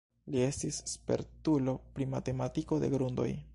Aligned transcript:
Li 0.35 0.39
estis 0.45 0.79
spertulo 0.91 1.77
pri 1.99 2.09
mekaniko 2.17 2.83
de 2.85 2.93
grundoj. 2.97 3.31